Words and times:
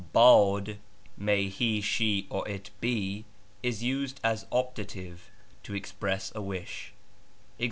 jb 0.13 0.13
&a<Z, 0.15 0.77
may 1.15 1.47
he, 1.47 1.79
she, 1.79 2.25
or 2.31 2.47
it 2.47 2.71
be, 2.81 3.23
is 3.61 3.83
used 3.83 4.19
as 4.23 4.45
optative 4.51 5.29
to 5.61 5.75
express 5.75 6.31
a 6.33 6.41
wish: 6.41 6.93
ex. 7.59 7.59